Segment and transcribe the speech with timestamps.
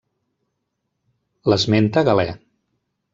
[1.53, 2.25] L'esmenta Galè.